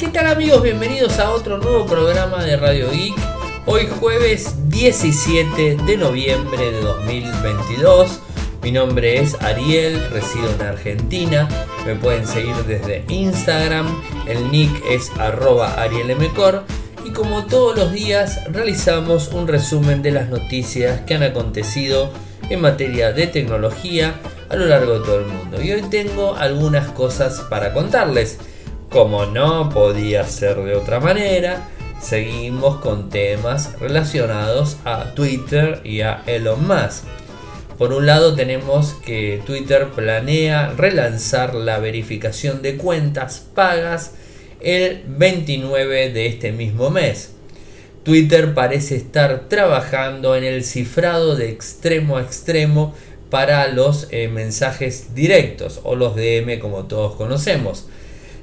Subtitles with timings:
[0.00, 0.62] ¿Qué tal amigos?
[0.62, 3.14] Bienvenidos a otro nuevo programa de Radio Geek.
[3.66, 8.18] Hoy jueves 17 de noviembre de 2022.
[8.62, 11.46] Mi nombre es Ariel, resido en Argentina.
[11.84, 14.02] Me pueden seguir desde Instagram.
[14.26, 16.64] El nick es arroba arielmcor.
[17.04, 22.10] Y como todos los días realizamos un resumen de las noticias que han acontecido
[22.48, 24.14] en materia de tecnología
[24.48, 25.60] a lo largo de todo el mundo.
[25.60, 28.38] Y hoy tengo algunas cosas para contarles.
[28.90, 31.68] Como no podía ser de otra manera,
[32.02, 37.04] seguimos con temas relacionados a Twitter y a Elon Musk.
[37.78, 44.14] Por un lado tenemos que Twitter planea relanzar la verificación de cuentas pagas
[44.60, 47.30] el 29 de este mismo mes.
[48.02, 52.92] Twitter parece estar trabajando en el cifrado de extremo a extremo
[53.30, 57.86] para los eh, mensajes directos o los DM como todos conocemos.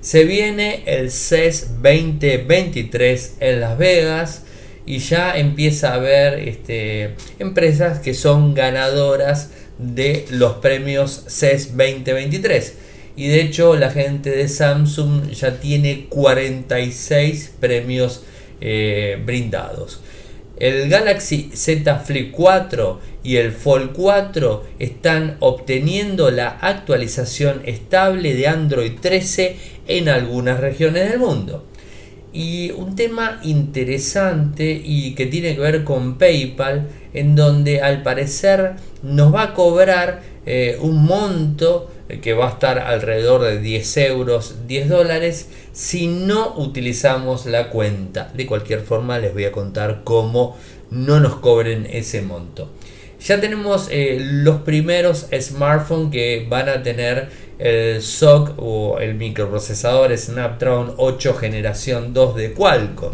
[0.02, 4.44] Se viene el CES 2023 en Las Vegas
[4.86, 12.74] y ya empieza a haber este, empresas que son ganadoras de los premios CES 2023.
[13.16, 18.24] Y de hecho la gente de Samsung ya tiene 46 premios
[18.62, 20.02] eh, brindados.
[20.60, 28.48] El Galaxy Z Flip 4 y el Fold 4 están obteniendo la actualización estable de
[28.48, 29.56] Android 13
[29.88, 31.64] en algunas regiones del mundo.
[32.34, 38.74] Y un tema interesante y que tiene que ver con PayPal, en donde al parecer
[39.04, 41.92] nos va a cobrar eh, un monto
[42.22, 48.32] que va a estar alrededor de 10 euros, 10 dólares, si no utilizamos la cuenta.
[48.34, 50.58] De cualquier forma les voy a contar cómo
[50.90, 52.70] no nos cobren ese monto.
[53.20, 60.16] Ya tenemos eh, los primeros smartphones que van a tener el SOC o el microprocesador
[60.16, 63.14] Snapdragon 8 generación 2 de Qualcomm.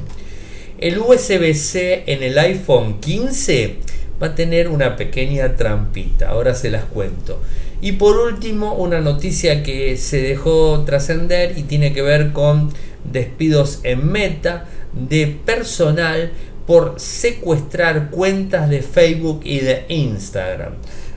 [0.78, 3.78] El USB-C en el iPhone 15
[4.22, 7.40] va a tener una pequeña trampita, ahora se las cuento.
[7.84, 12.72] Y por último, una noticia que se dejó trascender y tiene que ver con
[13.04, 16.32] despidos en meta de personal
[16.66, 20.76] por secuestrar cuentas de Facebook y de Instagram.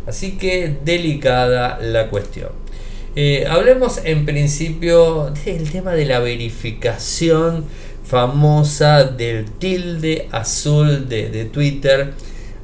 [0.09, 2.51] Así que delicada la cuestión.
[3.15, 7.65] Eh, hablemos en principio del tema de la verificación
[8.03, 12.15] famosa del tilde azul de, de Twitter.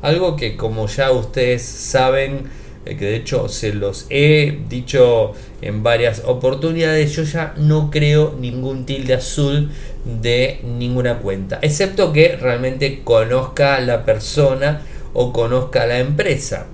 [0.03, 5.82] Algo que como ya ustedes saben eh, que de hecho se los he dicho en
[5.82, 9.70] varias oportunidades, yo ya no creo ningún tilde azul
[10.04, 14.82] de ninguna cuenta, excepto que realmente conozca la persona
[15.15, 16.66] o conozca la empresa.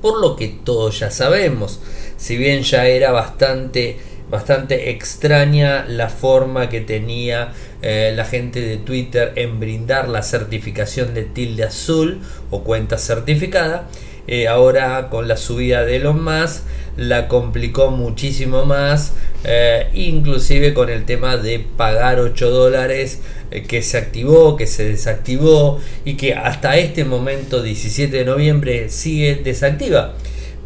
[0.00, 1.80] Por lo que todos ya sabemos,
[2.16, 3.98] si bien ya era bastante
[4.30, 11.14] bastante extraña la forma que tenía eh, la gente de Twitter en brindar la certificación
[11.14, 13.88] de tilde azul o cuenta certificada.
[14.30, 16.64] Eh, ahora con la subida de Elon Musk
[16.98, 23.80] la complicó muchísimo más, eh, inclusive con el tema de pagar 8 dólares eh, que
[23.80, 30.14] se activó, que se desactivó y que hasta este momento, 17 de noviembre, sigue desactiva.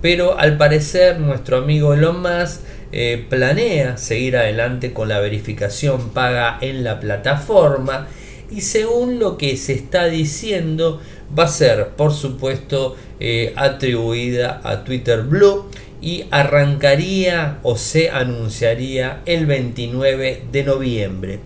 [0.00, 2.62] Pero al parecer nuestro amigo Elon Musk
[3.30, 8.08] planea seguir adelante con la verificación paga en la plataforma
[8.50, 11.00] y según lo que se está diciendo
[11.38, 15.66] va a ser por supuesto eh, atribuida a Twitter Blue
[16.00, 21.40] y arrancaría o se anunciaría el 29 de noviembre.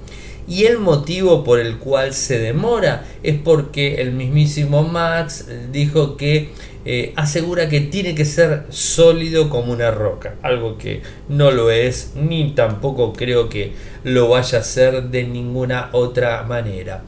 [0.48, 6.50] Y el motivo por el cual se demora es porque el mismísimo Max dijo que
[6.84, 12.12] eh, asegura que tiene que ser sólido como una roca, algo que no lo es
[12.14, 13.72] ni tampoco creo que
[14.04, 17.02] lo vaya a ser de ninguna otra manera.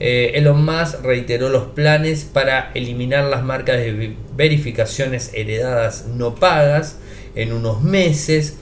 [0.00, 6.98] Eh, Elon Musk reiteró los planes para eliminar las marcas de verificaciones heredadas no pagas
[7.34, 8.56] en unos meses.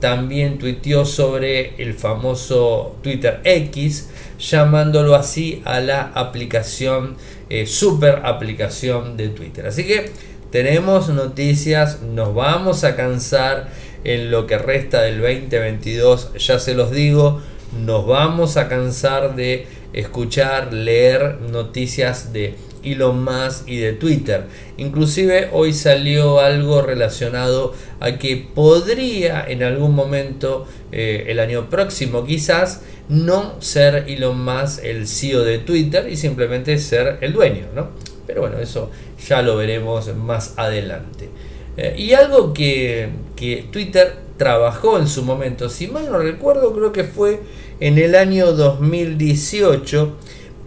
[0.00, 4.08] También tuiteó sobre el famoso Twitter X,
[4.38, 7.16] llamándolo así a la aplicación,
[7.50, 9.66] eh, super aplicación de Twitter.
[9.66, 10.10] Así que
[10.50, 13.68] tenemos noticias, nos vamos a cansar
[14.02, 17.42] en lo que resta del 2022, ya se los digo,
[17.78, 24.44] nos vamos a cansar de escuchar, leer noticias de Elon Musk y de Twitter.
[24.76, 32.24] Inclusive hoy salió algo relacionado a que podría en algún momento eh, el año próximo
[32.24, 37.88] quizás no ser Elon Musk el CEO de Twitter y simplemente ser el dueño, ¿no?
[38.26, 38.90] Pero bueno, eso
[39.26, 41.28] ya lo veremos más adelante.
[41.76, 46.92] Eh, y algo que, que Twitter trabajó en su momento, si mal no recuerdo, creo
[46.92, 47.40] que fue
[47.80, 50.16] en el año 2018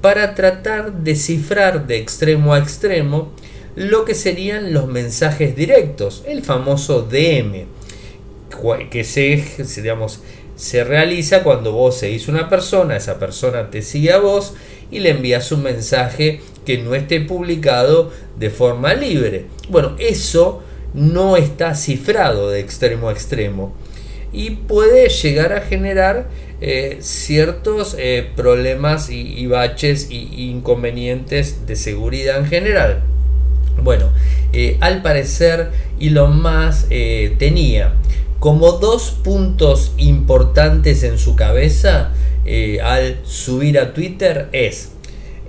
[0.01, 3.31] para tratar de cifrar de extremo a extremo
[3.75, 7.65] lo que serían los mensajes directos, el famoso DM,
[8.89, 9.44] que se,
[9.81, 10.21] digamos,
[10.56, 14.54] se realiza cuando vos seguís una persona, esa persona te sigue a vos
[14.92, 19.45] y le envías un mensaje que no esté publicado de forma libre.
[19.69, 20.62] Bueno, eso
[20.94, 23.74] no está cifrado de extremo a extremo
[24.31, 26.27] y puede llegar a generar
[26.65, 33.04] eh, ciertos eh, problemas y, baches y, inconvenientes de seguridad en general.
[33.83, 34.10] Bueno,
[34.54, 36.88] eh, al parecer Elon Musk
[37.38, 37.95] tenía
[38.39, 42.13] como dos puntos importantes en su cabeza
[42.81, 44.94] al subir a Twitter es,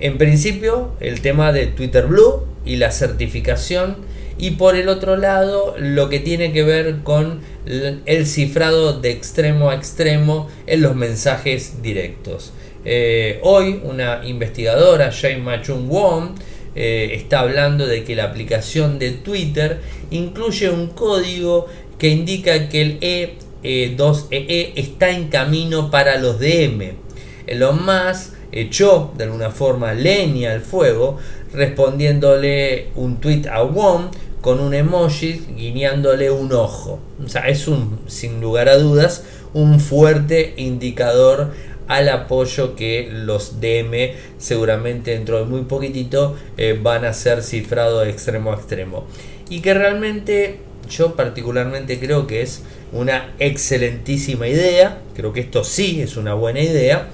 [0.01, 3.95] en principio, el tema de Twitter Blue y la certificación
[4.37, 9.69] y por el otro lado lo que tiene que ver con el cifrado de extremo
[9.69, 12.53] a extremo en los mensajes directos.
[12.83, 16.35] Eh, hoy una investigadora, Jane Machung Wong,
[16.75, 19.79] eh, está hablando de que la aplicación de Twitter
[20.11, 21.67] incluye un código
[21.97, 26.93] que indica que el E2EE e está en camino para los DM.
[27.53, 31.17] Lo más echó de alguna forma leña al fuego
[31.53, 34.11] respondiéndole un tweet a Wong
[34.45, 36.99] con un emoji guiñándole un ojo.
[37.25, 39.23] O sea, es un, sin lugar a dudas,
[39.55, 41.49] un fuerte indicador
[41.87, 48.05] al apoyo que los DM seguramente dentro de muy poquitito eh, van a ser cifrados
[48.05, 49.07] de extremo a extremo.
[49.49, 50.59] Y que realmente
[50.91, 52.61] yo particularmente creo que es
[52.93, 57.09] una excelentísima idea, creo que esto sí es una buena idea,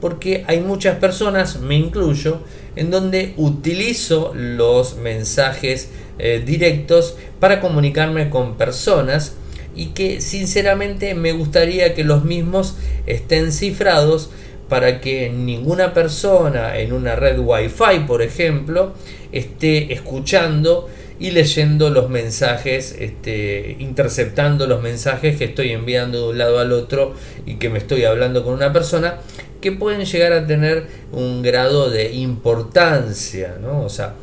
[0.00, 2.42] porque hay muchas personas, me incluyo,
[2.76, 9.34] en donde utilizo los mensajes eh, directos para comunicarme con personas
[9.74, 12.76] y que sinceramente me gustaría que los mismos
[13.06, 14.30] estén cifrados
[14.68, 18.94] para que ninguna persona en una red wifi por ejemplo
[19.32, 26.38] esté escuchando y leyendo los mensajes, este, interceptando los mensajes que estoy enviando de un
[26.38, 27.14] lado al otro
[27.46, 29.18] y que me estoy hablando con una persona
[29.60, 33.82] que pueden llegar a tener un grado de importancia, ¿no?
[33.82, 34.14] O sea,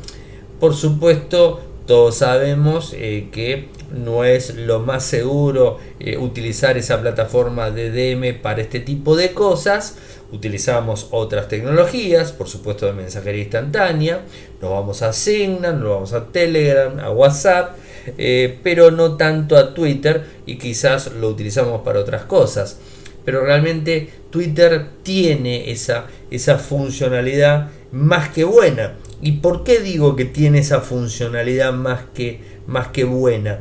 [0.60, 7.70] por supuesto, todos sabemos eh, que no es lo más seguro eh, utilizar esa plataforma
[7.70, 9.96] de DM para este tipo de cosas.
[10.32, 14.22] Utilizamos otras tecnologías, por supuesto de mensajería instantánea.
[14.62, 17.76] Nos vamos a Signal, nos vamos a Telegram, a WhatsApp,
[18.16, 22.78] eh, pero no tanto a Twitter y quizás lo utilizamos para otras cosas.
[23.26, 28.94] Pero realmente Twitter tiene esa, esa funcionalidad más que buena.
[29.24, 33.60] ¿Y por qué digo que tiene esa funcionalidad más que, más que buena?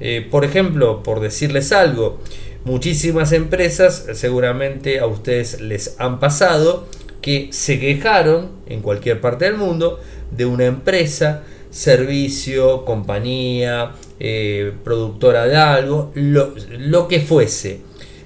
[0.00, 2.18] Eh, por ejemplo, por decirles algo,
[2.64, 6.86] muchísimas empresas, seguramente a ustedes les han pasado,
[7.20, 10.00] que se quejaron en cualquier parte del mundo
[10.30, 17.80] de una empresa, servicio, compañía, eh, productora de algo, lo, que fuese.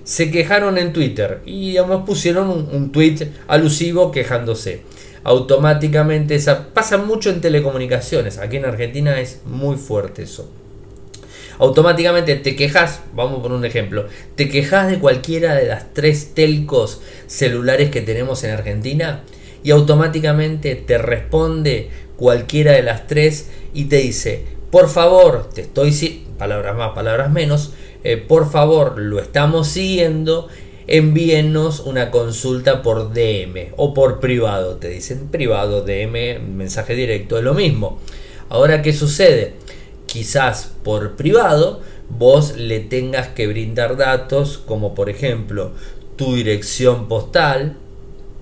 [0.04, 4.84] Se quejaron en Twitter y digamos, pusieron un, un tweet alusivo quejándose
[5.26, 6.38] automáticamente
[6.72, 8.38] pasa mucho en telecomunicaciones.
[8.38, 10.48] Aquí en Argentina es muy fuerte eso.
[11.58, 14.06] Automáticamente te quejas, vamos por un ejemplo,
[14.36, 19.24] te quejas de cualquiera de las tres telcos celulares que tenemos en Argentina
[19.64, 26.24] y automáticamente te responde cualquiera de las tres y te dice, por favor, te estoy,
[26.38, 27.72] palabras más, palabras menos,
[28.04, 30.46] eh, por favor, lo estamos siguiendo
[30.86, 34.76] envíenos una consulta por DM o por privado.
[34.76, 37.98] Te dicen privado, DM, mensaje directo, es lo mismo.
[38.48, 39.54] Ahora, ¿qué sucede?
[40.06, 45.72] Quizás por privado vos le tengas que brindar datos como por ejemplo
[46.14, 47.76] tu dirección postal,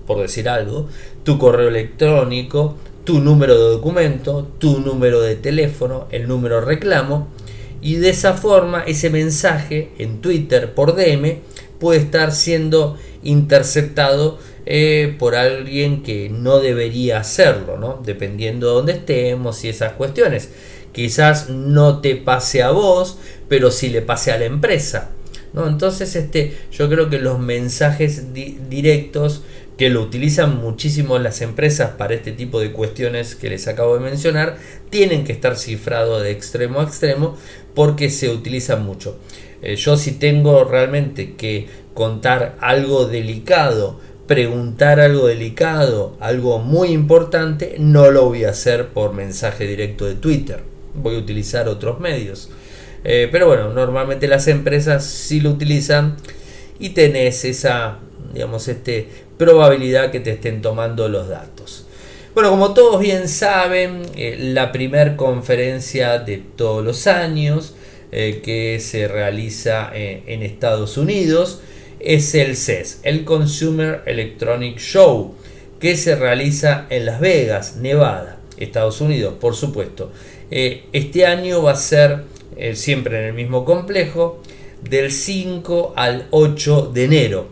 [0.05, 0.87] por decir algo,
[1.23, 7.27] tu correo electrónico, tu número de documento, tu número de teléfono, el número reclamo
[7.81, 11.39] y de esa forma ese mensaje en Twitter por DM
[11.85, 18.01] puede estar siendo interceptado eh, por alguien que no debería hacerlo, ¿no?
[18.03, 20.49] dependiendo de dónde estemos y esas cuestiones.
[20.93, 25.11] Quizás no te pase a vos, pero sí le pase a la empresa.
[25.53, 25.67] ¿no?
[25.67, 29.43] Entonces, este, yo creo que los mensajes directos
[29.77, 33.99] que lo utilizan muchísimo las empresas para este tipo de cuestiones que les acabo de
[33.99, 34.57] mencionar,
[34.89, 37.37] tienen que estar cifrados de extremo a extremo
[37.75, 39.19] porque se utilizan mucho.
[39.65, 47.75] Eh, yo si tengo realmente que contar algo delicado, preguntar algo delicado, algo muy importante,
[47.79, 50.61] no lo voy a hacer por mensaje directo de Twitter.
[50.93, 52.51] Voy a utilizar otros medios.
[53.03, 56.15] Eh, pero bueno, normalmente las empresas sí lo utilizan
[56.79, 57.97] y tenés esa,
[58.33, 61.87] digamos, este, probabilidad que te estén tomando los datos.
[62.35, 67.74] Bueno, como todos bien saben, eh, la primer conferencia de todos los años
[68.17, 71.59] eh, que se realiza eh, en Estados Unidos
[71.99, 75.35] es el CES, el Consumer Electronic Show,
[75.81, 80.13] que se realiza en Las Vegas, Nevada, Estados Unidos, por supuesto.
[80.49, 82.23] este año va a ser
[82.73, 84.41] siempre en el mismo complejo,
[84.89, 87.47] del 5 al 8 de enero.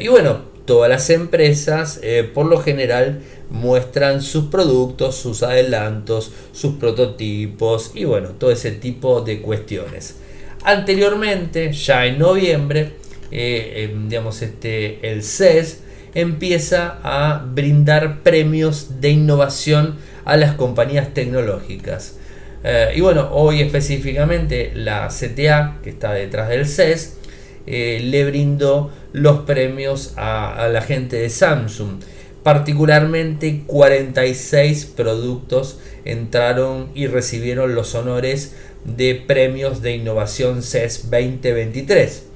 [0.00, 2.00] y bueno, todas las empresas
[2.32, 9.22] por lo general muestran sus productos, sus adelantos, sus prototipos y bueno, todo ese tipo
[9.22, 10.16] de cuestiones.
[10.62, 12.92] Anteriormente, ya en noviembre,
[13.30, 15.80] eh, digamos, este, el CES
[16.14, 22.16] empieza a brindar premios de innovación a las compañías tecnológicas.
[22.64, 27.18] Eh, y bueno, hoy específicamente la CTA, que está detrás del CES,
[27.66, 32.00] eh, le brindó los premios a, la gente de Samsung
[32.42, 42.26] Particularmente 46 productos entraron y recibieron los honores de premios de innovación CES 2023.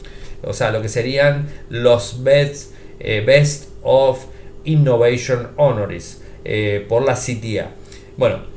[0.42, 4.26] O sea, lo que serían los Best, eh, best of
[4.64, 7.70] Innovation Honors eh, por la CTA.
[8.18, 8.51] Bueno,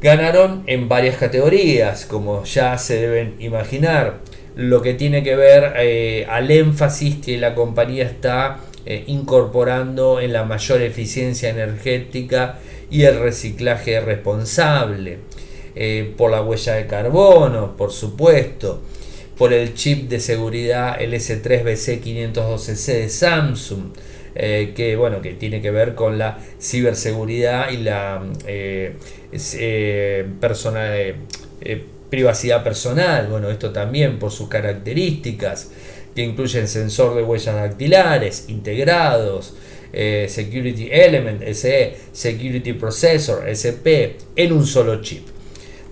[0.00, 4.20] ganaron en varias categorías, como ya se deben imaginar.
[4.54, 10.32] Lo que tiene que ver eh, al énfasis que la compañía está eh, incorporando en
[10.32, 12.58] la mayor eficiencia energética
[12.90, 15.18] y el reciclaje responsable,
[15.74, 18.82] eh, por la huella de carbono, por supuesto,
[19.36, 23.92] por el chip de seguridad LS3BC512C de Samsung,
[24.34, 28.22] eh, que bueno que tiene que ver con la ciberseguridad y la
[32.10, 33.28] privacidad personal.
[33.28, 35.70] Bueno, esto también por sus características
[36.14, 39.54] que incluyen sensor de huellas dactilares integrados,
[39.92, 45.28] eh, Security Element, SE, Security Processor, SP, en un solo chip.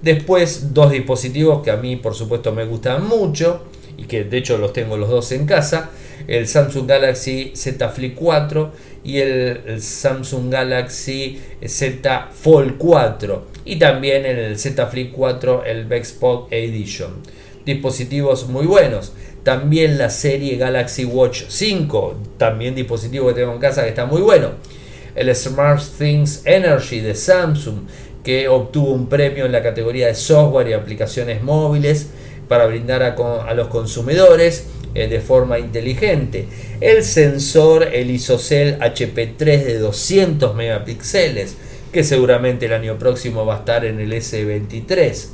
[0.03, 3.65] Después dos dispositivos que a mí por supuesto me gustan mucho
[3.97, 5.91] y que de hecho los tengo los dos en casa,
[6.27, 8.73] el Samsung Galaxy Z Flip 4
[9.05, 16.47] y el, Samsung Galaxy Z Fold 4 y también el Z Flip 4 el Vexpod
[16.51, 17.11] Edition.
[17.65, 19.13] Dispositivos muy buenos.
[19.43, 24.21] También la serie Galaxy Watch 5, también dispositivo que tengo en casa que está muy
[24.21, 24.51] bueno.
[25.15, 27.87] El Smart Things Energy de Samsung,
[28.25, 32.09] que obtuvo un premio en la categoría de software y aplicaciones móviles
[32.49, 36.47] para brindar a, los consumidores eh, de forma inteligente.
[36.81, 41.57] El sensor, el ISOCELL HP3 de 200 megapíxeles,
[41.93, 45.27] que seguramente el año próximo va a estar en el S23.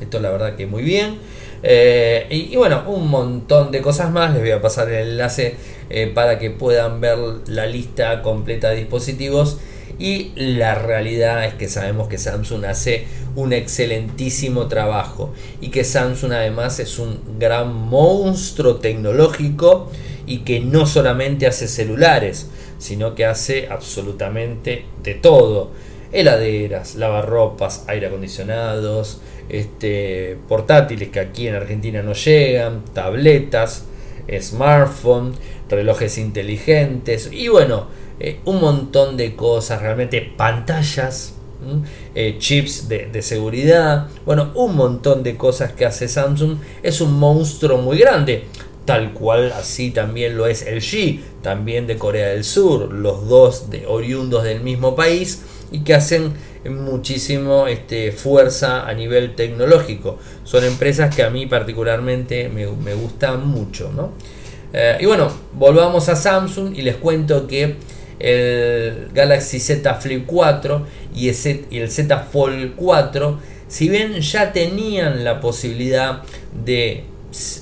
[0.00, 1.18] Esto la verdad que muy bien.
[1.64, 4.32] Eh, y, bueno, un montón de cosas más.
[4.32, 5.56] Les voy a pasar el enlace
[5.90, 9.58] eh, para que puedan ver la lista completa de dispositivos.
[9.98, 16.32] Y la realidad es que sabemos que Samsung hace un excelentísimo trabajo y que Samsung
[16.32, 19.90] además es un gran monstruo tecnológico
[20.26, 22.48] y que no solamente hace celulares,
[22.78, 25.70] sino que hace absolutamente de todo.
[26.12, 33.84] Heladeras, lavarropas, aire acondicionados, este, portátiles que aquí en Argentina no llegan, tabletas,
[34.40, 35.36] smartphones,
[35.68, 37.86] relojes inteligentes y bueno,
[38.20, 41.34] eh, un montón de cosas, realmente pantallas,
[42.14, 46.58] eh, chips de, seguridad, bueno, un montón de cosas que hace Samsung.
[46.82, 48.44] Es un monstruo muy grande,
[48.84, 53.66] tal cual así también lo es el G, también de Corea del Sur, los dos
[53.88, 55.42] oriundos del mismo país
[55.72, 56.34] y que hacen
[56.70, 60.18] muchísimo este, fuerza a nivel tecnológico.
[60.44, 63.90] Son empresas que a mí particularmente me, gustan mucho.
[64.76, 67.76] Eh, y bueno, volvamos a Samsung y les cuento que
[68.18, 73.38] el Galaxy Z Flip 4 y el Z Fold 4,
[73.68, 76.22] si bien ya tenían la posibilidad
[76.64, 77.04] de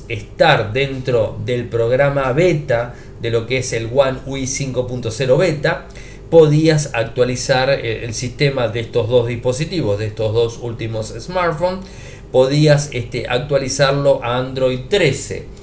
[0.09, 5.89] estar dentro del programa beta de lo que es el One UI 5.0 beta,
[6.31, 11.85] podías actualizar eh, el sistema de estos dos dispositivos, de estos dos últimos smartphones,
[12.31, 15.61] podías este, actualizarlo a Android 13.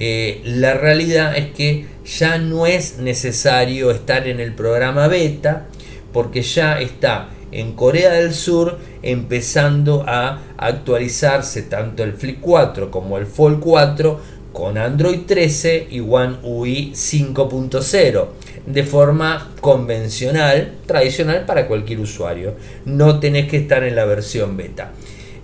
[0.00, 5.66] Eh, la realidad es que ya no es necesario estar en el programa beta
[6.12, 13.18] porque ya está en Corea del Sur empezando a actualizarse tanto el Flip 4 como
[13.18, 14.20] el Fold 4
[14.52, 18.26] con Android 13 y One UI 5.0
[18.66, 22.54] de forma convencional, tradicional para cualquier usuario.
[22.84, 24.92] No tenés que estar en la versión beta.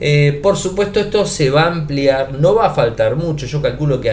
[0.01, 4.01] Eh, por supuesto esto se va a ampliar, no va a faltar mucho, yo calculo
[4.01, 4.11] que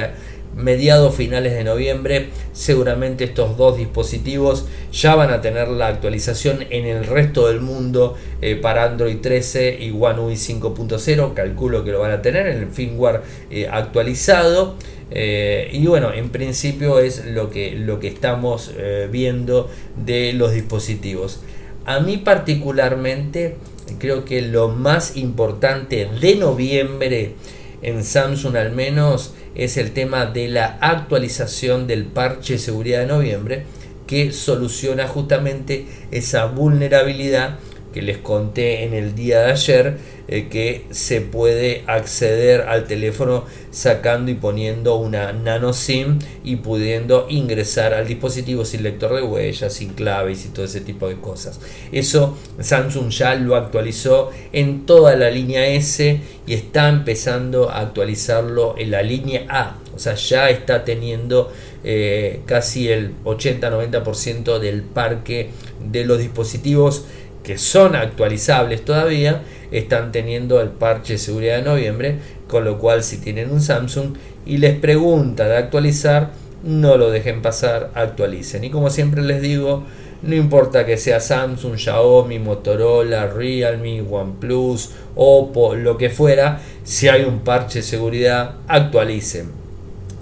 [0.56, 6.86] mediados finales de noviembre seguramente estos dos dispositivos ya van a tener la actualización en
[6.86, 12.00] el resto del mundo eh, para Android 13 y One UI 5.0 calculo que lo
[12.00, 14.76] van a tener en el firmware eh, actualizado.
[15.14, 18.72] Y bueno en principio es lo que, lo que estamos
[19.12, 21.42] viendo de los dispositivos.
[21.86, 23.58] A mí particularmente
[24.00, 27.34] creo que lo más importante de noviembre
[27.82, 33.08] en Samsung al menos es el tema de la actualización del parche de seguridad de
[33.08, 33.64] noviembre
[34.08, 37.60] que soluciona justamente esa vulnerabilidad
[37.94, 43.44] que les conté en el día de ayer eh, que se puede acceder al teléfono
[43.72, 49.74] sacando y poniendo una nano SIM y pudiendo ingresar al dispositivo sin lector de huellas,
[49.74, 51.60] sin claves y todo ese tipo de cosas.
[51.92, 58.76] Eso Samsung ya lo actualizó en toda la línea S y está empezando a actualizarlo
[58.78, 59.78] en la línea A.
[59.94, 61.52] O sea, ya está teniendo
[61.84, 67.06] eh, casi el 80-90% del parque de los dispositivos
[67.44, 73.04] que son actualizables todavía, están teniendo el parche de seguridad de noviembre, con lo cual
[73.04, 76.32] si tienen un Samsung y les pregunta de actualizar,
[76.64, 78.64] no lo dejen pasar, actualicen.
[78.64, 79.84] Y como siempre les digo,
[80.22, 87.24] no importa que sea Samsung, Xiaomi, Motorola, Realme, OnePlus, Oppo, lo que fuera, si hay
[87.24, 89.52] un parche de seguridad, actualicen.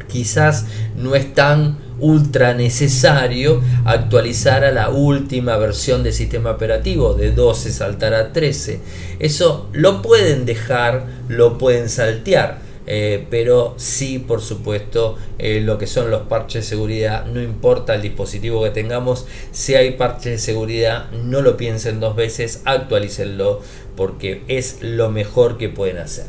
[0.08, 7.32] Quizás no es tan ultra necesario actualizar a la última versión del sistema operativo, de
[7.32, 8.80] 12 saltar a 13.
[9.20, 12.70] Eso lo pueden dejar, lo pueden saltear.
[12.92, 17.94] Eh, pero sí, por supuesto, eh, lo que son los parches de seguridad, no importa
[17.94, 23.62] el dispositivo que tengamos, si hay parches de seguridad, no lo piensen dos veces, actualícenlo
[23.96, 26.26] porque es lo mejor que pueden hacer.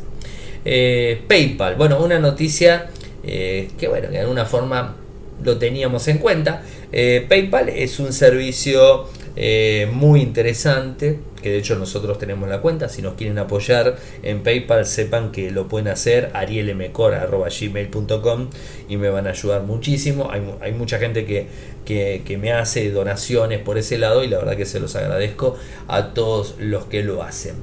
[0.63, 2.91] Eh, PayPal, bueno, una noticia
[3.23, 4.97] que, bueno, de alguna forma
[5.43, 6.63] lo teníamos en cuenta.
[6.91, 12.89] Eh, PayPal es un servicio eh, muy interesante, que de hecho nosotros tenemos la cuenta.
[12.89, 18.49] Si nos quieren apoyar en PayPal, sepan que lo pueden hacer arielemcor.gmail.com
[18.89, 20.29] y me van a ayudar muchísimo.
[20.31, 20.41] Hay,
[20.73, 21.47] mucha gente que,
[21.85, 26.13] que, me hace donaciones por ese lado y la verdad que se los agradezco a
[26.13, 27.55] todos los que lo hacen.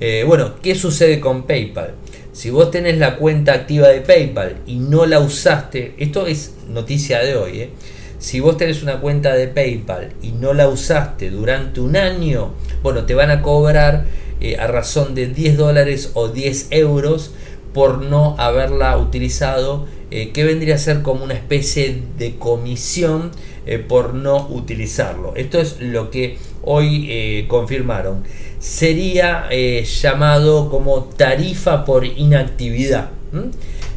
[0.00, 1.94] Eh, bueno, ¿qué sucede con PayPal?
[2.40, 7.18] Si vos tenés la cuenta activa de PayPal y no la usaste, esto es noticia
[7.18, 7.70] de hoy, ¿eh?
[8.18, 13.04] si vos tenés una cuenta de PayPal y no la usaste durante un año, bueno,
[13.04, 14.06] te van a cobrar
[14.40, 17.32] eh, a razón de 10 dólares o 10 euros
[17.74, 23.32] por no haberla utilizado, eh, que vendría a ser como una especie de comisión
[23.86, 25.36] por no utilizarlo.
[25.36, 28.24] Esto es lo que hoy confirmaron
[28.60, 33.10] sería eh, llamado como tarifa por inactividad.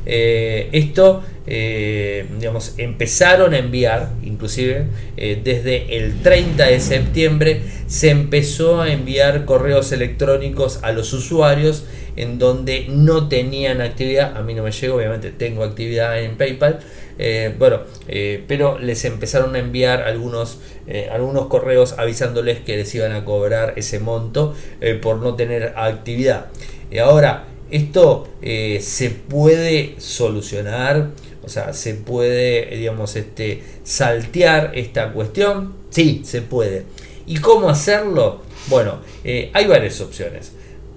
[0.06, 8.82] Eh, esto, eh, digamos, empezaron a enviar, inclusive desde el 30 de septiembre, se empezó
[8.82, 14.38] a enviar correos electrónicos a los usuarios en donde no tenían actividad.
[14.38, 16.80] A mí no me llegó, obviamente tengo actividad en PayPal.
[17.19, 22.93] Eh, bueno, eh, pero les empezaron a enviar algunos, eh, algunos correos avisándoles que les
[22.95, 24.56] iban a cobrar ese monto
[25.02, 26.47] por no tener actividad.
[26.91, 31.10] y ahora, esto se puede solucionar,
[31.43, 35.73] o sea, se puede, digamos, este, saltear esta cuestión.
[35.89, 36.84] Sí, se puede.
[37.26, 38.43] ¿Y cómo hacerlo?
[38.67, 40.52] Bueno, hay varias opciones.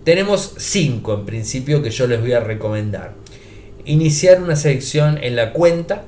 [0.05, 3.14] Tenemos cinco en principio que yo les voy a recomendar
[3.87, 6.05] iniciar una sección en la cuenta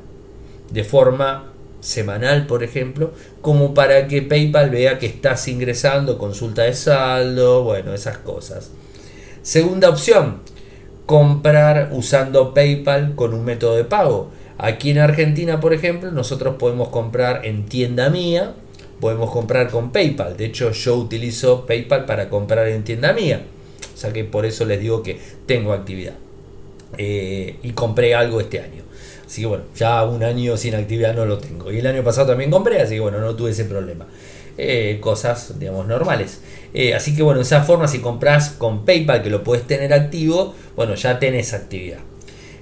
[0.70, 6.74] de forma semanal, por ejemplo, como para que PayPal vea que estás ingresando, consulta de
[6.74, 8.70] saldo, bueno, esas cosas.
[9.42, 10.40] Segunda opción,
[11.06, 14.30] comprar usando PayPal con un método de pago.
[14.58, 18.54] Aquí en Argentina, por ejemplo, nosotros podemos comprar en tienda mía,
[19.00, 20.36] podemos comprar con PayPal.
[20.36, 23.42] De hecho, yo utilizo PayPal para comprar en tienda mía.
[23.94, 26.14] O sea que por eso les digo que tengo actividad.
[26.96, 28.82] Eh, y compré algo este año.
[29.26, 31.70] Así que bueno, ya un año sin actividad no lo tengo.
[31.70, 34.06] Y el año pasado también compré, así que bueno, no tuve ese problema.
[34.56, 36.40] Eh, cosas, digamos, normales.
[36.72, 39.92] Eh, así que bueno, de esa forma, si compras con PayPal, que lo puedes tener
[39.92, 41.98] activo, bueno, ya tenés actividad.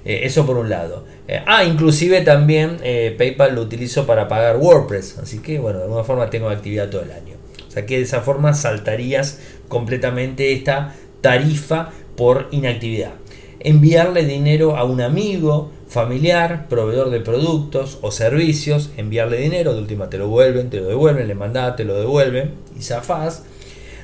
[0.05, 1.05] eso por un lado.
[1.45, 2.77] ah, inclusive también
[3.17, 5.17] PayPal lo utilizo para pagar WordPress.
[5.19, 7.35] Así que bueno, de alguna forma tengo actividad todo el año.
[7.67, 13.11] O sea que de esa forma saltarías completamente esta tarifa por inactividad
[13.59, 20.09] enviarle dinero a un amigo, familiar, proveedor de productos o servicios, enviarle dinero, de última
[20.09, 23.43] te lo vuelven, te lo devuelven, le mandás, te lo devuelven y zafás.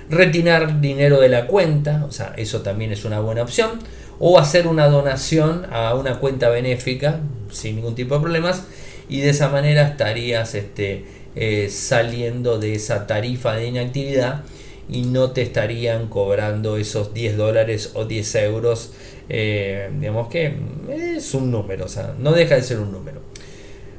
[0.09, 3.79] retirar dinero de la cuenta, o sea, eso también es una buena opción,
[4.19, 7.19] o hacer una donación a una cuenta benéfica
[7.51, 8.63] sin ningún tipo de problemas
[9.09, 14.43] y de esa manera estarías este, eh, saliendo de esa tarifa de inactividad
[14.89, 18.91] y no te estarían cobrando esos 10 dólares o 10 euros.
[19.29, 20.53] Eh, digamos que
[20.89, 23.21] es un número, o sea, no deja de ser un número.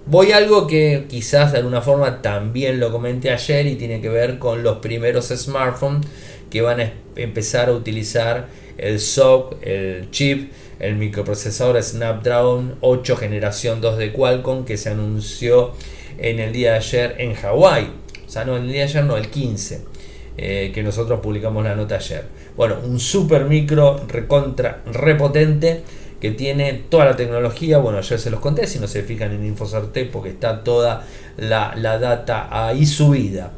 [0.06, 4.10] Voy a algo que quizás de alguna forma también lo comenté ayer y tiene que
[4.10, 6.06] ver con los primeros smartphones
[6.50, 13.80] que van a empezar a utilizar el SOC, el chip, el microprocesador Snapdragon 8 generación
[13.80, 15.72] 2 de Qualcomm que se anunció
[16.18, 17.90] en el día de ayer en Hawái.
[18.26, 19.94] O sea, no, en el día de ayer no, el 15.
[20.36, 22.24] Eh, que nosotros publicamos la nota ayer.
[22.56, 25.82] Bueno, un super micro recontra repotente
[26.20, 27.78] que tiene toda la tecnología.
[27.78, 31.04] Bueno, ayer se los conté, si no se fijan en Infosarte, porque está toda
[31.36, 33.52] la, data ahí subida.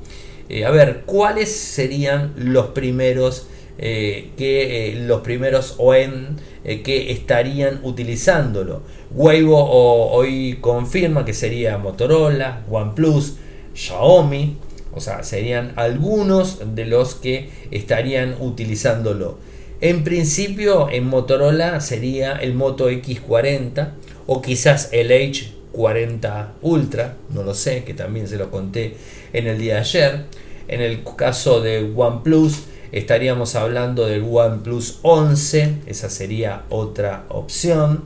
[0.49, 8.81] Eh, a ver, ¿cuáles serían los primeros eh, que los primeros OEM que estarían utilizándolo?
[9.11, 13.37] Weibo hoy confirma que sería Motorola, OnePlus,
[13.75, 14.57] Xiaomi,
[14.97, 19.39] o sea, serían algunos de los que estarían utilizándolo.
[19.83, 23.91] En principio, en Motorola sería el Moto X40
[24.27, 28.97] o quizás el H40 Ultra, no lo sé, que también se lo conté
[29.35, 30.25] en el día de ayer.
[30.67, 38.05] En el caso de OnePlus, estaríamos hablando del OnePlus 11, esa sería otra opción.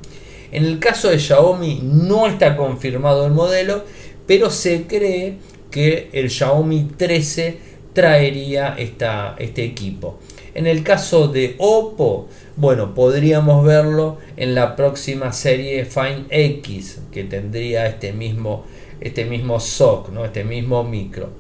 [0.51, 3.85] En el caso de Xiaomi no está confirmado el modelo,
[4.27, 5.39] pero se cree
[5.71, 7.59] que el Xiaomi 13
[7.93, 10.19] traería esta, este equipo.
[10.55, 17.25] En el caso de Oppo, bueno, podríamos verlo en la próxima serie Find X, que
[17.25, 18.65] tendría este mismo,
[19.01, 20.25] este mismo SOC, ¿no?
[20.25, 21.31] este mismo micro.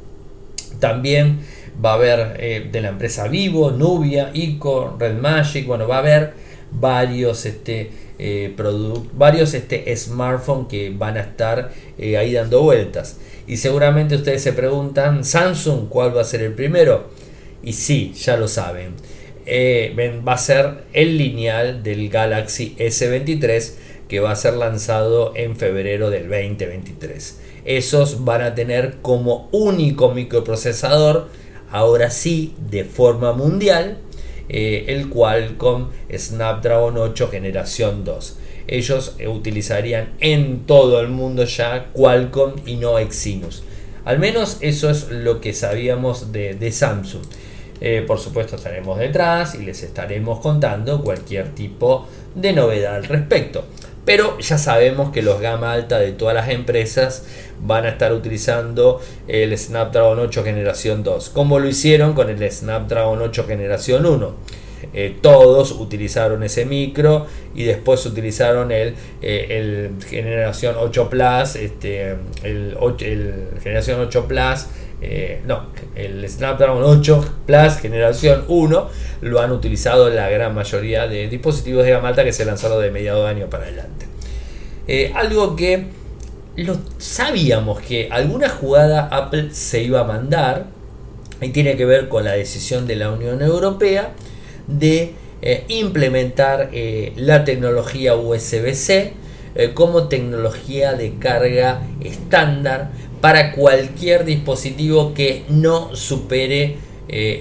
[0.78, 1.40] También
[1.82, 5.98] va a haber eh, de la empresa Vivo, Nubia, Ico, Red Magic, bueno, va a
[6.00, 6.32] haber
[6.72, 8.54] varios este, eh,
[9.14, 13.18] varios este, smartphones que van a estar eh, ahí dando vueltas.
[13.46, 17.08] Y seguramente ustedes se preguntan, Samsung, ¿cuál va a ser el primero?
[17.62, 18.94] Y sí, ya lo saben.
[19.46, 19.94] Eh,
[20.26, 23.72] va a ser el lineal del Galaxy S23
[24.08, 27.40] que va a ser lanzado en febrero del 2023.
[27.64, 31.28] Esos van a tener como único microprocesador,
[31.70, 33.98] ahora sí, de forma mundial,
[34.48, 38.36] eh, el Qualcomm Snapdragon 8 generación 2
[38.70, 43.64] ellos utilizarían en todo el mundo ya Qualcomm y no Exynos.
[44.04, 47.22] Al menos eso es lo que sabíamos de, Samsung.
[47.80, 53.64] Eh, por supuesto estaremos detrás y les estaremos contando cualquier tipo de novedad al respecto.
[54.04, 57.24] Pero ya sabemos que los gama alta de todas las empresas
[57.60, 63.20] van a estar utilizando el Snapdragon 8 generación 2, como lo hicieron con el Snapdragon
[63.20, 64.34] 8 generación 1.
[64.94, 72.76] Eh, todos utilizaron ese micro y después utilizaron el, eh, generación 8 Plus, este, el,
[73.62, 74.66] generación 8 Plus,
[75.02, 78.88] eh, no, el Snapdragon 8 Plus generación 1
[79.20, 82.90] lo han utilizado la gran mayoría de dispositivos de gama alta que se lanzaron de
[82.90, 84.06] mediado de año para adelante.
[85.14, 85.86] algo que
[86.56, 90.66] lo sabíamos que alguna jugada Apple se iba a mandar
[91.40, 94.12] y tiene que ver con la decisión de la Unión Europea
[94.66, 99.14] de eh, implementar eh, la tecnología USB-C
[99.54, 106.76] eh, como tecnología de carga estándar para cualquier dispositivo que no supere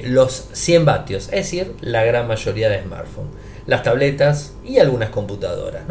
[0.05, 3.31] los 100 vatios, es decir, la gran mayoría de smartphones,
[3.67, 5.83] las tabletas y algunas computadoras.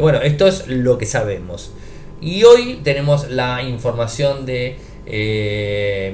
[0.00, 1.72] bueno, esto es lo que sabemos.
[2.20, 4.76] Y hoy tenemos la información de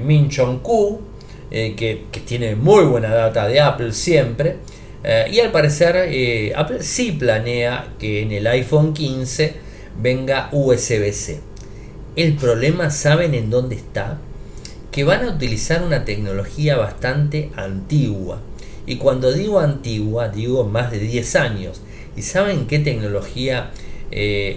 [0.03, 1.11] Min Chong-ku,
[1.53, 4.57] eh, que, tiene muy buena data de Apple siempre.
[5.03, 9.55] Eh, y al parecer eh, Apple sí planea que en el iPhone 15
[10.01, 11.41] venga USB-C.
[12.17, 14.19] El problema, ¿saben en dónde está?
[14.91, 18.41] Que van a utilizar una tecnología bastante antigua.
[18.87, 21.81] Y cuando digo antigua, digo más de 10 años.
[22.17, 23.71] ¿Y saben qué tecnología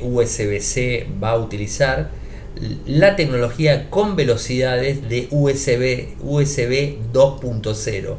[0.01, 2.23] USB-C va a utilizar?
[2.85, 8.15] la tecnología con velocidades de USB, USB 2.0,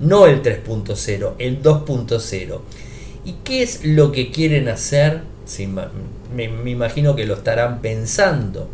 [0.00, 2.60] no el 3.0, el 2.0.
[3.24, 5.22] ¿Y qué es lo que quieren hacer?
[6.34, 8.68] me, me, imagino que lo estarán pensando.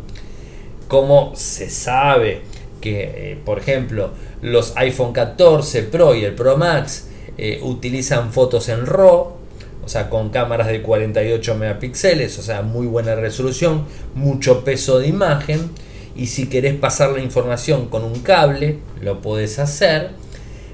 [0.87, 2.41] Como se sabe
[2.83, 8.67] que, eh, por ejemplo, los iPhone 14 Pro y el Pro Max eh, utilizan fotos
[8.67, 9.37] en RAW,
[9.85, 15.07] o sea, con cámaras de 48 megapíxeles, o sea, muy buena resolución, mucho peso de
[15.07, 15.71] imagen.
[16.13, 20.09] Y si querés pasar la información con un cable, lo podés hacer.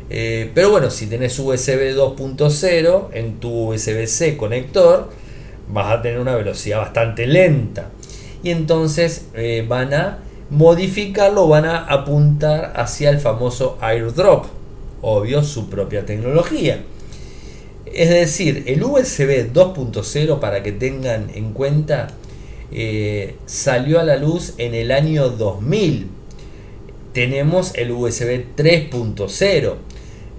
[0.09, 5.11] Eh, pero bueno, si tenés USB 2.0 en tu USB-C conector,
[5.67, 7.91] vas a tener una velocidad bastante lenta.
[8.41, 9.27] Y entonces
[9.67, 10.19] van a
[10.49, 14.45] modificarlo, van a apuntar hacia el famoso airdrop.
[15.01, 16.83] Obvio, su propia tecnología.
[17.85, 22.09] Es decir, el USB 2.0, para que tengan en cuenta,
[22.71, 26.07] eh, salió a la luz en el año 2000.
[27.13, 29.75] Tenemos el USB 3.0.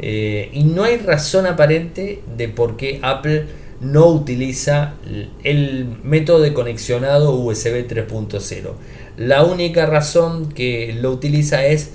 [0.02, 3.46] Eh, y no hay razón aparente de por qué Apple
[3.80, 4.94] no utiliza
[5.42, 8.72] el método de conexionado USB 3.0.
[9.16, 11.90] La única razón que lo utiliza es,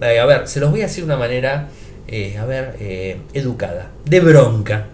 [0.00, 1.68] eh, a ver, se los voy a decir de una manera,
[2.08, 2.76] eh, a ver,
[3.32, 4.88] educada, de bronca,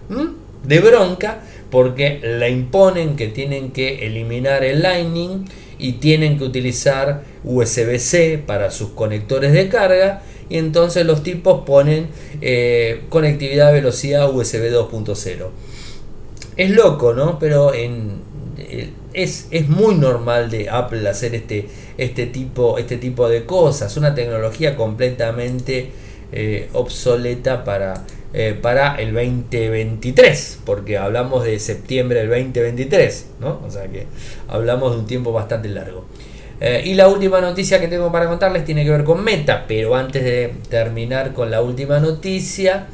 [0.63, 5.45] de bronca, porque le imponen que tienen que eliminar el Lightning
[5.79, 12.07] y tienen que utilizar USB-C para sus conectores de carga y entonces los tipos ponen
[12.41, 15.47] eh, conectividad a velocidad USB 2.0.
[16.57, 17.39] Es loco, ¿no?
[17.39, 18.21] Pero en,
[18.57, 23.95] eh, es, muy normal de Apple hacer este, este, tipo, este tipo de cosas.
[23.97, 25.91] Una tecnología completamente
[26.31, 28.05] eh, obsoleta para,
[28.61, 33.61] para el 2023, porque hablamos de septiembre del 2023, ¿no?
[33.65, 34.07] O sea que
[34.47, 36.05] hablamos de un tiempo bastante largo.
[36.63, 39.95] Eh, y la última noticia que tengo para contarles tiene que ver con Meta, pero
[39.95, 42.85] antes de terminar con la última noticia,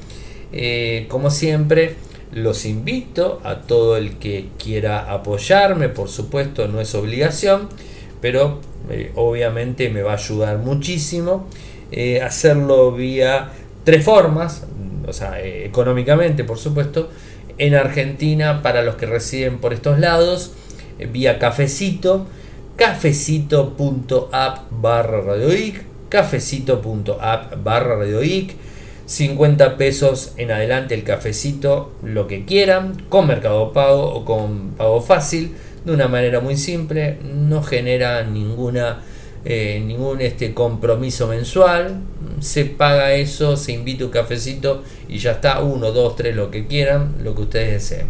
[0.54, 1.96] eh, como siempre,
[2.32, 7.70] los invito a todo el que quiera apoyarme, por supuesto no es obligación,
[8.22, 11.48] pero eh, obviamente me va a ayudar muchísimo
[12.22, 13.52] hacerlo vía
[13.86, 14.66] tres formas,
[15.08, 17.10] o sea, económicamente por supuesto,
[17.58, 20.52] en Argentina para los que residen por estos lados,
[21.12, 22.28] vía cafecito,
[22.76, 28.56] cafecito.app barra radioic, cafecito.app barra radioic,
[29.08, 35.02] 50 pesos en adelante el cafecito, lo que quieran, con mercado pago o con pago
[35.02, 35.54] fácil,
[35.86, 39.04] de una manera muy simple, no genera ninguna
[39.46, 42.02] eh, ningún este compromiso mensual,
[42.42, 46.68] se paga eso, se invita un cafecito y ya está, uno, dos, tres, lo que
[46.68, 48.08] quieran, lo que ustedes deseen.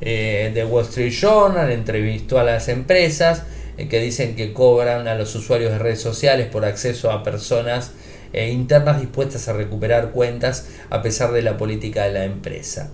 [0.00, 3.44] Eh, The Wall Street Journal entrevistó a las empresas
[3.76, 7.92] eh, que dicen que cobran a los usuarios de redes sociales por acceso a personas
[8.34, 12.90] eh, internas dispuestas a recuperar cuentas a pesar de la política de la empresa.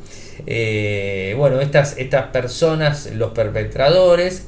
[0.46, 4.44] Eh, bueno, estas, estas personas, los perpetradores,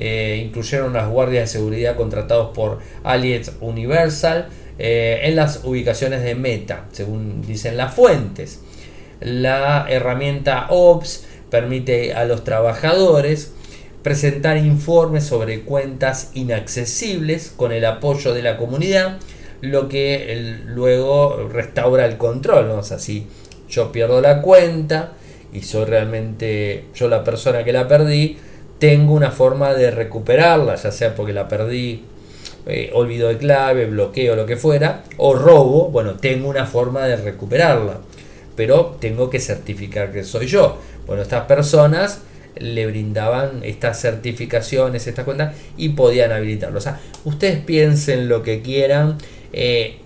[0.00, 7.42] incluyeron las guardias de seguridad contratados por Allied Universal en las ubicaciones de Meta, según
[7.46, 8.60] dicen las fuentes.
[9.20, 13.52] La herramienta OPS permite a los trabajadores
[14.02, 19.18] presentar informes sobre cuentas inaccesibles con el apoyo de la comunidad,
[19.60, 22.70] lo que luego restaura el control.
[22.70, 23.26] O sea, si
[23.68, 25.12] yo pierdo la cuenta
[25.52, 28.38] y soy realmente yo la persona que la perdí,
[28.80, 32.02] tengo una forma de recuperarla, ya sea porque la perdí,
[32.66, 37.16] eh, olvido de clave, bloqueo, lo que fuera, o robo, bueno, tengo una forma de
[37.16, 37.98] recuperarla.
[38.56, 40.78] pero tengo que certificar que soy yo.
[41.06, 42.20] Bueno, estas personas
[42.56, 46.78] le brindaban estas certificaciones, estas cuentas y podían habilitarlo.
[46.78, 49.16] O sea, ustedes piensen lo que quieran
[49.54, 50.00] eh,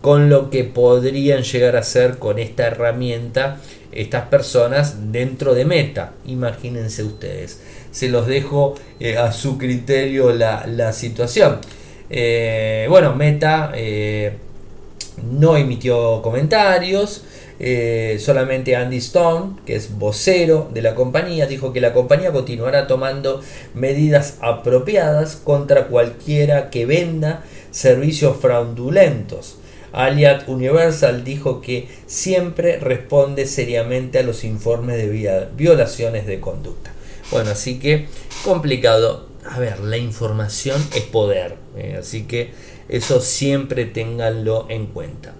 [0.00, 3.58] con lo que podrían llegar a hacer con esta herramienta
[3.90, 6.12] estas personas dentro de Meta.
[6.24, 7.60] Imagínense ustedes.
[7.98, 11.58] Se los dejo eh, a su criterio la, situación.
[12.08, 13.72] Eh, bueno, Meta
[15.32, 17.24] no emitió comentarios.
[17.60, 22.86] Eh, solamente Andy Stone, que es vocero de la compañía, dijo que la compañía continuará
[22.86, 23.40] tomando
[23.74, 29.56] medidas apropiadas contra cualquiera que venda servicios fraudulentos.
[29.92, 36.92] Aliat Universal dijo que siempre responde seriamente a los informes de violaciones de conducta.
[37.30, 38.06] Bueno, así que
[38.44, 39.28] complicado.
[39.44, 41.56] A ver, la información es poder.
[41.76, 42.50] Eh, así que
[42.88, 45.34] eso siempre ténganlo en cuenta.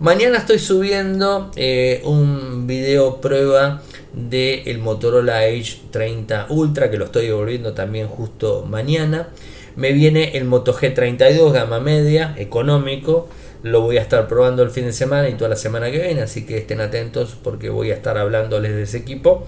[0.00, 7.04] Mañana estoy subiendo eh, un video prueba del el Motorola Edge 30 Ultra que lo
[7.04, 9.28] estoy devolviendo también justo mañana.
[9.76, 13.28] Me viene el Moto G32 gama media, económico.
[13.62, 16.22] Lo voy a estar probando el fin de semana y toda la semana que viene,
[16.22, 19.44] así que estén atentos porque voy a estar hablándoles de ese equipo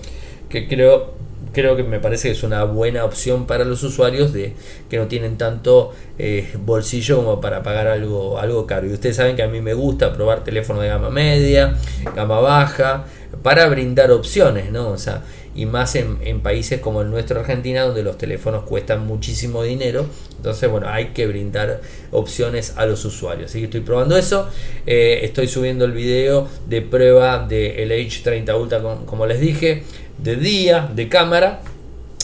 [0.50, 1.14] que creo
[1.52, 4.54] creo que me parece que es una buena opción para los usuarios de
[4.88, 8.86] que no tienen tanto eh, bolsillo como para pagar algo, algo caro.
[8.86, 11.76] Y ustedes saben que a mí me gusta probar teléfonos de gama media,
[12.16, 13.04] gama baja,
[13.42, 14.88] para brindar opciones, ¿no?
[14.88, 15.22] O sea,
[15.54, 20.06] y más en, países como el nuestro Argentina, donde los teléfonos cuestan muchísimo dinero.
[20.36, 23.50] Entonces, bueno, hay que brindar opciones a los usuarios.
[23.50, 24.48] Así que estoy probando eso.
[24.86, 29.84] Eh, estoy subiendo el video de prueba del H30 Ultra, como les dije
[30.22, 31.60] de día, de cámara,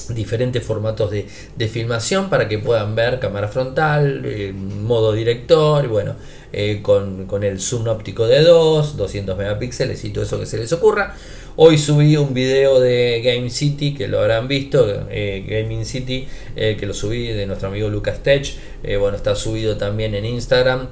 [0.09, 6.15] diferentes formatos de, filmación para que puedan ver cámara frontal, eh, modo director, y bueno,
[6.53, 10.59] eh, con, con, el zoom óptico de 2, 200 megapíxeles y todo eso que se
[10.59, 11.15] les ocurra.
[11.61, 16.77] Hoy subí un video de Game City, que lo habrán visto, eh, Gaming City, eh,
[16.79, 18.47] que lo subí de nuestro amigo Lucas Tech.
[18.85, 20.87] Eh, bueno, está subido también en Instagram,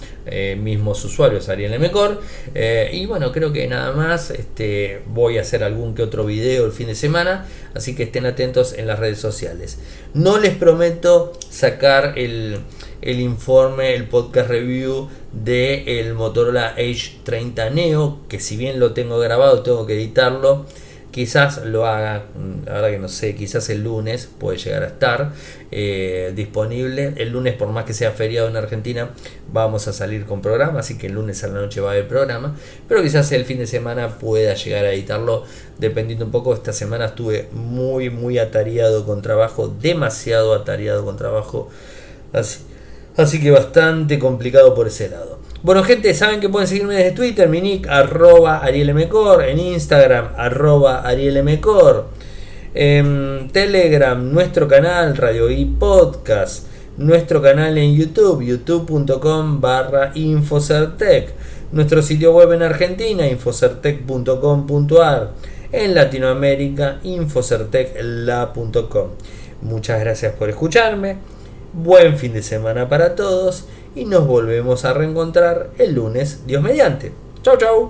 [0.59, 2.21] mismos usuarios, Ariel Mecor.
[2.93, 4.33] y bueno, creo que nada más.
[4.33, 8.27] Este, voy a hacer algún que otro video el fin de semana, así que estén
[8.27, 9.79] atentos en las redes sociales.
[10.15, 12.59] No les prometo sacar el
[13.03, 18.93] el informe, el podcast review de el Motorola Edge 30 Neo, que si bien lo
[18.93, 20.67] tengo grabado, tengo que editarlo.
[21.11, 22.25] Quizás lo haga,
[22.67, 25.33] verdad que no sé, quizás el lunes puede llegar a estar
[25.71, 27.15] eh, disponible.
[27.17, 29.13] El lunes, por más que sea feriado en Argentina,
[29.51, 32.07] vamos a salir con programa, así que el lunes a la noche va a haber
[32.07, 32.55] programa.
[32.87, 35.45] Pero quizás el fin de semana pueda llegar a editarlo,
[35.79, 36.53] dependiendo un poco.
[36.53, 41.71] Esta semana estuve muy, muy atareado con trabajo, demasiado atareado con trabajo.
[42.35, 42.59] Así,
[43.17, 45.39] Así que bastante complicado por ese lado.
[45.63, 51.01] Bueno, gente, saben que pueden seguirme desde Twitter, mi nick, arroba arielmcor, en Instagram, arroba
[51.01, 52.07] arielmcor,
[52.75, 61.35] en Telegram, nuestro canal, Radio y Podcast, nuestro canal en YouTube, youtube.com barra Infocertec,
[61.73, 65.33] nuestro sitio web en Argentina, infocertec.com.ar,
[65.73, 69.09] en Latinoamérica, infocertecla.com.
[69.63, 71.36] Muchas gracias por escucharme.
[71.79, 77.13] Buen fin de semana para todos y nos volvemos a reencontrar el lunes, Dios mediante.
[77.43, 77.85] Chau, chau.